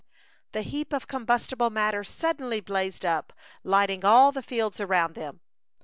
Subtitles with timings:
[0.53, 5.41] The heap of combustible matter suddenly blazed up, lighting all the fields around them.